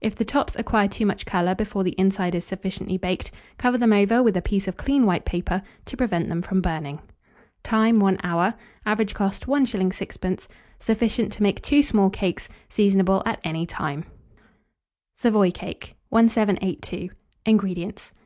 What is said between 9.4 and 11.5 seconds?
1s. 6d. Sufficient to